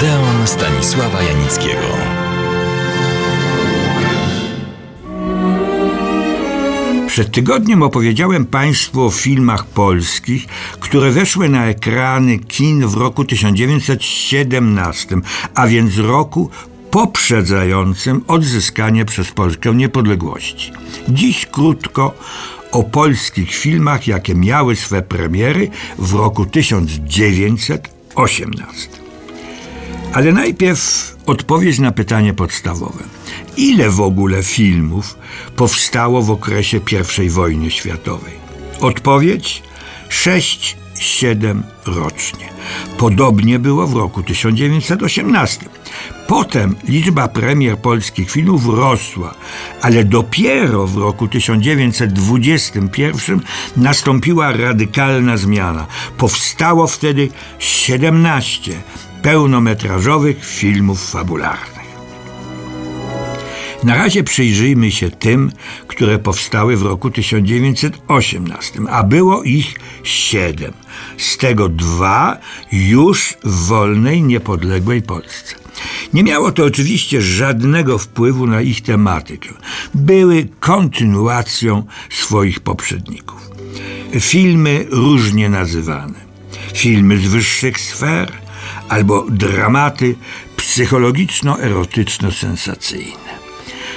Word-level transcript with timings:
Odeon 0.00 0.46
Stanisława 0.46 1.22
Janickiego. 1.22 1.86
Przed 7.06 7.32
tygodniem 7.32 7.82
opowiedziałem 7.82 8.46
Państwu 8.46 9.04
o 9.04 9.10
filmach 9.10 9.66
polskich, 9.66 10.46
które 10.80 11.10
weszły 11.10 11.48
na 11.48 11.66
ekrany 11.66 12.38
kin 12.38 12.86
w 12.86 12.94
roku 12.94 13.24
1917, 13.24 15.16
a 15.54 15.66
więc 15.66 15.98
roku 15.98 16.50
poprzedzającym 16.90 18.24
odzyskanie 18.28 19.04
przez 19.04 19.32
Polskę 19.32 19.74
niepodległości. 19.74 20.72
Dziś 21.08 21.46
krótko 21.46 22.14
o 22.72 22.82
polskich 22.82 23.54
filmach, 23.54 24.06
jakie 24.06 24.34
miały 24.34 24.76
swe 24.76 25.02
premiery 25.02 25.70
w 25.98 26.14
roku 26.14 26.46
1918. 26.46 28.99
Ale 30.12 30.32
najpierw 30.32 31.16
odpowiedź 31.26 31.78
na 31.78 31.92
pytanie 31.92 32.34
podstawowe. 32.34 33.04
Ile 33.56 33.90
w 33.90 34.00
ogóle 34.00 34.42
filmów 34.42 35.18
powstało 35.56 36.22
w 36.22 36.30
okresie 36.30 36.80
I 37.24 37.30
wojny 37.30 37.70
światowej? 37.70 38.32
Odpowiedź 38.80 39.62
6-7 40.08 41.62
rocznie. 41.86 42.48
Podobnie 42.98 43.58
było 43.58 43.86
w 43.86 43.96
roku 43.96 44.22
1918. 44.22 45.66
Potem 46.26 46.76
liczba 46.88 47.28
premier 47.28 47.78
polskich 47.78 48.30
filmów 48.30 48.66
rosła, 48.66 49.34
ale 49.82 50.04
dopiero 50.04 50.86
w 50.86 50.96
roku 50.96 51.28
1921 51.28 53.40
nastąpiła 53.76 54.52
radykalna 54.52 55.36
zmiana. 55.36 55.86
Powstało 56.18 56.86
wtedy 56.86 57.28
17 57.58 58.72
pełnometrażowych 59.22 60.44
filmów 60.44 61.10
fabularnych. 61.10 61.80
Na 63.84 63.94
razie 63.94 64.24
przyjrzyjmy 64.24 64.90
się 64.90 65.10
tym, 65.10 65.52
które 65.86 66.18
powstały 66.18 66.76
w 66.76 66.82
roku 66.82 67.10
1918, 67.10 68.80
a 68.90 69.02
było 69.02 69.42
ich 69.42 69.74
siedem. 70.02 70.72
Z 71.18 71.36
tego 71.36 71.68
dwa 71.68 72.38
już 72.72 73.34
w 73.44 73.66
wolnej, 73.66 74.22
niepodległej 74.22 75.02
Polsce. 75.02 75.54
Nie 76.12 76.22
miało 76.24 76.52
to 76.52 76.64
oczywiście 76.64 77.22
żadnego 77.22 77.98
wpływu 77.98 78.46
na 78.46 78.60
ich 78.60 78.82
tematykę. 78.82 79.48
Były 79.94 80.48
kontynuacją 80.60 81.84
swoich 82.10 82.60
poprzedników. 82.60 83.50
Filmy 84.20 84.86
różnie 84.90 85.48
nazywane. 85.48 86.30
Filmy 86.74 87.18
z 87.18 87.26
wyższych 87.26 87.80
sfer 87.80 88.32
albo 88.90 89.26
dramaty 89.30 90.16
psychologiczno-erotyczno-sensacyjne. 90.56 93.30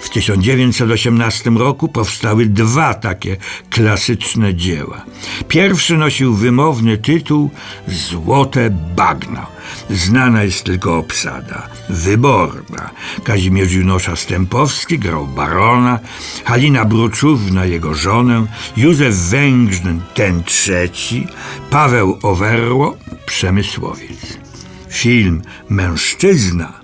W 0.00 0.10
1918 0.10 1.50
roku 1.50 1.88
powstały 1.88 2.46
dwa 2.46 2.94
takie 2.94 3.36
klasyczne 3.70 4.54
dzieła. 4.54 5.04
Pierwszy 5.48 5.96
nosił 5.96 6.34
wymowny 6.34 6.98
tytuł 6.98 7.50
Złote 7.88 8.70
bagno. 8.96 9.46
Znana 9.90 10.42
jest 10.42 10.64
tylko 10.64 10.98
obsada. 10.98 11.68
Wyborna. 11.90 12.90
Kazimierz 13.24 13.72
Junosza 13.72 14.16
Stępowski 14.16 14.98
grał 14.98 15.26
barona, 15.26 15.98
Halina 16.44 16.84
Bruczówna 16.84 17.64
jego 17.64 17.94
żonę, 17.94 18.46
Józef 18.76 19.14
Węgrzyn 19.14 20.00
ten 20.14 20.44
trzeci, 20.44 21.26
Paweł 21.70 22.18
Owerło 22.22 22.96
przemysłowiec. 23.26 24.47
Film 24.88 25.42
Mężczyzna 25.68 26.78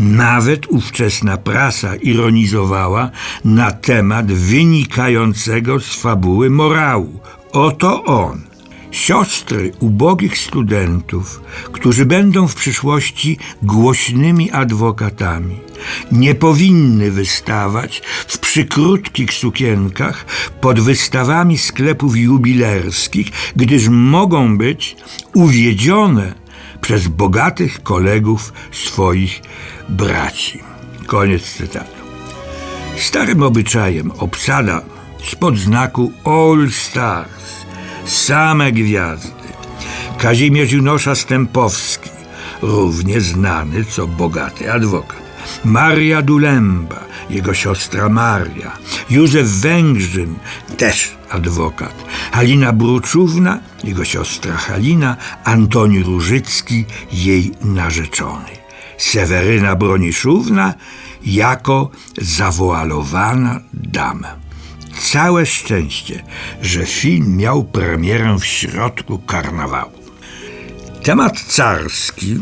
nawet 0.00 0.66
ówczesna 0.66 1.36
prasa 1.36 1.96
ironizowała 1.96 3.10
na 3.44 3.72
temat 3.72 4.32
wynikającego 4.32 5.80
z 5.80 5.94
fabuły 5.94 6.50
morału. 6.50 7.20
Oto 7.52 8.04
on. 8.04 8.40
Siostry 8.90 9.72
ubogich 9.80 10.38
studentów, 10.38 11.40
którzy 11.72 12.06
będą 12.06 12.48
w 12.48 12.54
przyszłości 12.54 13.38
głośnymi 13.62 14.50
adwokatami, 14.50 15.56
nie 16.12 16.34
powinny 16.34 17.10
wystawać 17.10 18.02
w 18.26 18.38
przykrótkich 18.38 19.32
sukienkach 19.32 20.26
pod 20.60 20.80
wystawami 20.80 21.58
sklepów 21.58 22.16
jubilerskich, 22.16 23.26
gdyż 23.56 23.88
mogą 23.88 24.58
być 24.58 24.96
uwiedzione 25.34 26.39
przez 26.80 27.08
bogatych 27.08 27.82
kolegów 27.82 28.52
swoich 28.72 29.42
braci. 29.88 30.58
Koniec 31.06 31.42
cytatu. 31.42 32.00
Starym 32.98 33.42
obyczajem 33.42 34.10
obsada 34.18 34.82
spod 35.24 35.58
znaku 35.58 36.12
All 36.24 36.70
Stars, 36.70 37.64
same 38.04 38.72
gwiazdy. 38.72 39.50
Kazimierz 40.18 40.72
Junosza 40.72 41.14
Stępowski, 41.14 42.10
równie 42.62 43.20
znany 43.20 43.84
co 43.84 44.06
bogaty 44.06 44.72
adwokat. 44.72 45.20
Maria 45.64 46.22
Dulemba, 46.22 47.09
jego 47.30 47.54
siostra 47.54 48.08
Maria, 48.08 48.78
Józef 49.10 49.48
Węgrzyn, 49.48 50.34
też 50.76 51.12
adwokat, 51.30 52.04
Halina 52.32 52.72
Bruczówna, 52.72 53.58
jego 53.84 54.04
siostra 54.04 54.56
Halina, 54.56 55.16
Antoni 55.44 56.02
Różycki, 56.02 56.84
jej 57.12 57.50
narzeczony. 57.60 58.50
Seweryna 58.98 59.76
Broniszówna 59.76 60.74
jako 61.26 61.90
zawoalowana 62.18 63.60
dama. 63.72 64.36
Całe 65.00 65.46
szczęście, 65.46 66.22
że 66.62 66.86
film 66.86 67.36
miał 67.36 67.64
premierę 67.64 68.36
w 68.40 68.44
środku 68.44 69.18
karnawału. 69.18 69.92
Temat 71.02 71.40
carski, 71.40 72.38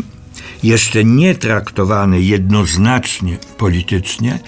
jeszcze 0.63 1.05
nie 1.05 1.35
traktowany 1.35 2.21
jednoznacznie 2.21 3.39
politycznie, 3.59 4.39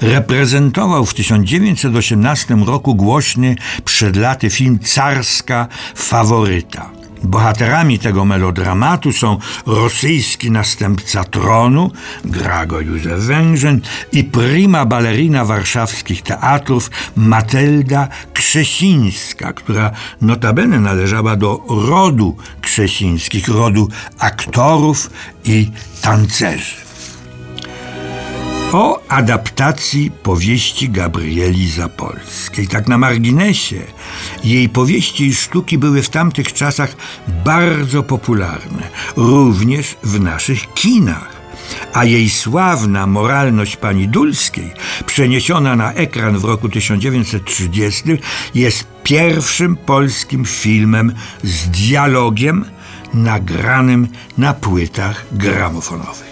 reprezentował 0.00 1.06
w 1.06 1.14
1918 1.14 2.54
roku 2.54 2.94
głośny 2.94 3.56
przed 3.84 4.16
laty 4.16 4.50
film 4.50 4.78
Carska 4.78 5.68
Faworyta. 5.94 6.99
Bohaterami 7.30 7.98
tego 7.98 8.24
melodramatu 8.24 9.12
są 9.12 9.38
rosyjski 9.66 10.50
następca 10.50 11.24
tronu, 11.24 11.90
Grago 12.24 12.80
Józef 12.80 13.20
Węgrzyn 13.20 13.80
i 14.12 14.24
prima 14.24 14.84
balerina 14.86 15.44
warszawskich 15.44 16.22
teatrów 16.22 16.90
Matylda 17.16 18.08
Krzesińska, 18.32 19.52
która 19.52 19.90
notabene 20.20 20.80
należała 20.80 21.36
do 21.36 21.62
rodu 21.68 22.36
Krzesińskich, 22.60 23.48
rodu 23.48 23.88
aktorów 24.18 25.10
i 25.44 25.70
tancerzy 26.02 26.89
o 28.72 29.02
adaptacji 29.08 30.10
powieści 30.10 30.90
Gabrieli 30.90 31.70
Zapolskiej. 31.70 32.68
Tak 32.68 32.88
na 32.88 32.98
marginesie, 32.98 33.82
jej 34.44 34.68
powieści 34.68 35.26
i 35.26 35.34
sztuki 35.34 35.78
były 35.78 36.02
w 36.02 36.08
tamtych 36.08 36.52
czasach 36.52 36.96
bardzo 37.44 38.02
popularne, 38.02 38.82
również 39.16 39.96
w 40.02 40.20
naszych 40.20 40.74
kinach 40.74 41.40
a 41.92 42.04
jej 42.04 42.30
sławna 42.30 43.06
moralność 43.06 43.76
pani 43.76 44.08
Dulskiej, 44.08 44.72
przeniesiona 45.06 45.76
na 45.76 45.92
ekran 45.92 46.38
w 46.38 46.44
roku 46.44 46.68
1930, 46.68 48.02
jest 48.54 48.86
pierwszym 49.02 49.76
polskim 49.76 50.44
filmem 50.44 51.14
z 51.42 51.68
dialogiem 51.68 52.64
nagranym 53.14 54.08
na 54.38 54.54
płytach 54.54 55.26
gramofonowych. 55.32 56.29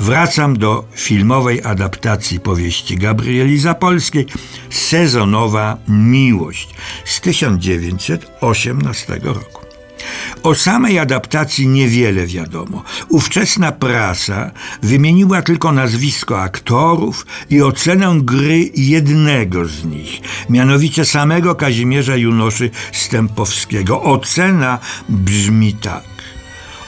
Wracam 0.00 0.58
do 0.58 0.84
filmowej 0.92 1.62
adaptacji 1.64 2.40
powieści 2.40 2.96
Gabrieli 2.96 3.58
Zapolskiej 3.58 4.26
Sezonowa 4.70 5.76
Miłość 5.88 6.74
z 7.04 7.20
1918 7.20 9.20
roku. 9.22 9.66
O 10.42 10.54
samej 10.54 10.98
adaptacji 10.98 11.68
niewiele 11.68 12.26
wiadomo. 12.26 12.82
Ówczesna 13.08 13.72
prasa 13.72 14.50
wymieniła 14.82 15.42
tylko 15.42 15.72
nazwisko 15.72 16.40
aktorów 16.40 17.26
i 17.50 17.62
ocenę 17.62 18.18
gry 18.22 18.70
jednego 18.74 19.64
z 19.64 19.84
nich, 19.84 20.20
mianowicie 20.50 21.04
samego 21.04 21.54
Kazimierza 21.54 22.16
Junoszy 22.16 22.70
Stępowskiego. 22.92 24.02
Ocena 24.02 24.78
brzmi 25.08 25.74
tak. 25.74 26.04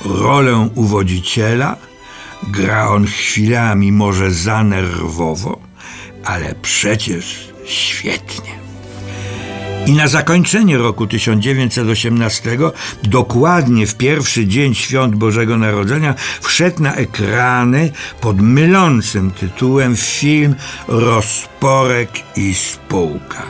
Rolę 0.05 0.71
uwodziciela– 0.75 1.77
Gra 2.43 2.89
on 2.89 3.07
chwilami 3.07 3.93
może 3.93 4.31
zanerwowo, 4.31 5.59
ale 6.25 6.55
przecież 6.63 7.49
świetnie. 7.65 8.59
I 9.87 9.93
na 9.93 10.09
zakończenie 10.09 10.79
roku 10.79 11.07
1918, 11.07 12.59
dokładnie 13.03 13.87
w 13.87 13.95
pierwszy 13.95 14.47
dzień 14.47 14.75
świąt 14.75 15.17
Bożego 15.17 15.59
Narodzenia, 15.59 16.15
wszedł 16.41 16.83
na 16.83 16.95
ekrany 16.95 17.93
pod 18.21 18.41
mylącym 18.41 19.31
tytułem 19.31 19.97
film 19.97 20.55
Rozporek 20.89 22.11
i 22.37 22.55
spółka. 22.55 23.43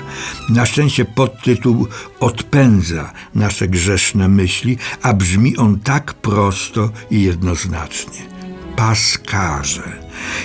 Na 0.48 0.66
szczęście 0.66 1.04
podtytuł 1.04 1.88
odpędza 2.20 3.12
nasze 3.34 3.68
grzeszne 3.68 4.28
myśli, 4.28 4.78
a 5.02 5.12
brzmi 5.12 5.56
on 5.56 5.80
tak 5.80 6.14
prosto 6.14 6.90
i 7.10 7.22
jednoznacznie. 7.22 8.37
Paskarze. 8.78 9.82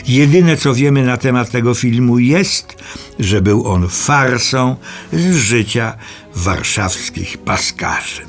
Jedyne 0.07 0.57
co 0.57 0.73
wiemy 0.73 1.03
na 1.03 1.17
temat 1.17 1.51
tego 1.51 1.73
filmu 1.73 2.19
jest, 2.19 2.83
że 3.19 3.41
był 3.41 3.67
on 3.67 3.89
farsą 3.89 4.75
z 5.13 5.35
życia 5.35 5.93
warszawskich 6.35 7.37
paskarzy. 7.37 8.21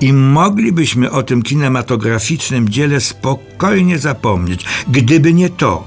I 0.00 0.12
moglibyśmy 0.12 1.10
o 1.10 1.22
tym 1.22 1.42
kinematograficznym 1.42 2.68
dziele 2.68 3.00
spokojnie 3.00 3.98
zapomnieć, 3.98 4.64
gdyby 4.88 5.32
nie 5.32 5.50
to, 5.50 5.84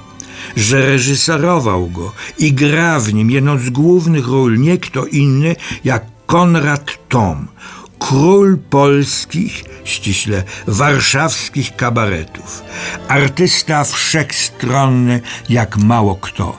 że 0.55 0.85
reżyserował 0.85 1.89
go 1.89 2.11
i 2.37 2.53
gra 2.53 2.99
w 2.99 3.13
nim 3.13 3.31
jedną 3.31 3.57
z 3.57 3.69
głównych 3.69 4.27
ról 4.27 4.59
nie 4.59 4.77
kto 4.77 5.05
inny 5.05 5.55
jak 5.83 6.05
Konrad 6.25 7.07
Tom, 7.09 7.47
król 8.09 8.57
polskich, 8.69 9.63
ściśle 9.83 10.43
warszawskich 10.67 11.75
kabaretów, 11.75 12.63
artysta 13.07 13.83
wszechstronny 13.83 15.21
jak 15.49 15.77
mało 15.77 16.15
kto, 16.15 16.57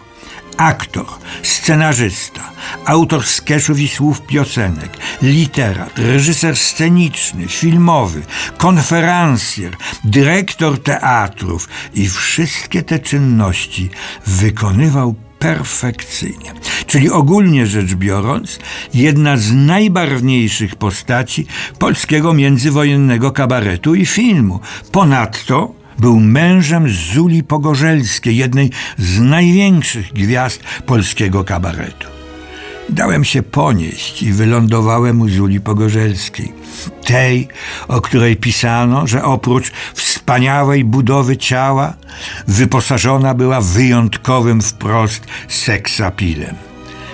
aktor, 0.57 1.07
scenarzysta, 1.43 2.41
autor 2.85 3.27
sketchów 3.27 3.79
i 3.79 3.89
słów 3.89 4.23
piosenek, 4.27 4.97
literat, 5.23 5.99
reżyser 5.99 6.57
sceniczny, 6.57 7.49
filmowy, 7.49 8.23
konferencjer, 8.59 9.77
dyrektor 10.05 10.83
teatrów 10.83 11.69
i 11.95 12.09
wszystkie 12.09 12.83
te 12.83 12.99
czynności 12.99 13.91
wykonywał 14.27 15.15
perfekcyjnie. 15.41 16.53
Czyli 16.87 17.11
ogólnie 17.11 17.67
rzecz 17.67 17.95
biorąc, 17.95 18.59
jedna 18.95 19.37
z 19.37 19.53
najbarwniejszych 19.53 20.77
postaci 20.77 21.47
polskiego 21.79 22.33
międzywojennego 22.33 23.33
kabaretu 23.33 23.95
i 23.95 24.07
filmu. 24.07 24.61
Ponadto 24.93 25.75
był 25.99 26.21
mężem 26.21 26.89
Zuli 26.89 27.43
Pogorzelskiej, 27.43 28.37
jednej 28.37 28.71
z 28.99 29.21
największych 29.21 30.13
gwiazd 30.13 30.63
polskiego 30.87 31.45
kabaretu. 31.45 32.09
Dałem 32.89 33.25
się 33.25 33.43
ponieść 33.43 34.23
i 34.23 34.33
wylądowałem 34.33 35.21
u 35.21 35.29
Zuli 35.29 35.61
Pogorzelskiej. 35.61 36.53
Tej, 37.05 37.49
o 37.89 38.01
której 38.01 38.37
pisano, 38.37 39.07
że 39.07 39.25
oprócz 39.25 39.73
wspaniałej 40.31 40.85
budowy 40.85 41.37
ciała, 41.37 41.95
wyposażona 42.49 43.35
była 43.35 43.61
wyjątkowym 43.61 44.63
wprost 44.63 45.27
seksapilem. 45.49 46.57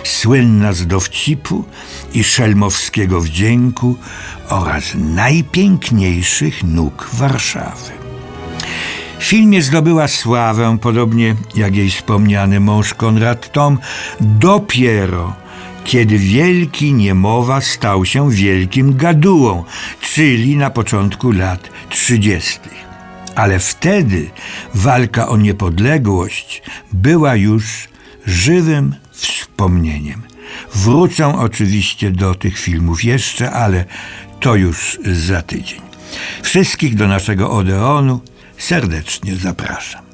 Słynna 0.05 0.73
z 0.73 0.87
dowcipu 0.87 1.65
i 2.15 2.25
szelmowskiego 2.25 3.21
wdzięku 3.21 3.97
oraz 4.49 4.85
najpiękniejszych 4.95 6.65
nóg 6.65 7.09
Warszawy. 7.13 7.93
W 9.19 9.25
filmie 9.25 9.63
zdobyła 9.63 10.09
sławę, 10.09 10.79
podobnie 10.81 11.35
jak 11.55 11.77
jej 11.77 11.91
wspomniany 11.91 12.61
mąż 12.61 12.95
Konrad 12.95 13.53
Tom, 13.53 13.79
dopiero 14.21 15.33
kiedy 15.85 16.19
wielki 16.19 16.93
niemowa 16.93 17.61
stał 17.61 18.05
się 18.05 18.31
wielkim 18.31 18.97
gadułą, 18.97 19.65
czyli 20.01 20.57
na 20.57 20.71
początku 20.71 21.33
lat 21.33 21.71
30. 21.89 22.86
Ale 23.37 23.59
wtedy 23.59 24.31
walka 24.75 25.29
o 25.29 25.37
niepodległość 25.37 26.63
była 26.93 27.35
już 27.35 27.89
żywym 28.27 28.95
wspomnieniem. 29.13 30.23
Wrócę 30.75 31.39
oczywiście 31.39 32.11
do 32.11 32.35
tych 32.35 32.59
filmów 32.59 33.05
jeszcze, 33.05 33.51
ale 33.51 33.85
to 34.41 34.55
już 34.55 34.99
za 35.05 35.43
tydzień. 35.43 35.81
Wszystkich 36.43 36.95
do 36.95 37.09
naszego 37.09 37.51
Odeonu 37.51 38.21
serdecznie 38.59 39.37
zapraszam. 39.37 40.06